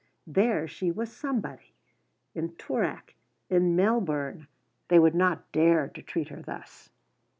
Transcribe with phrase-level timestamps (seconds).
[0.25, 1.75] There she was somebody;
[2.33, 3.13] in Toorak,
[3.51, 4.47] in Melbourne,
[4.87, 6.89] they would not dare to treat her thus.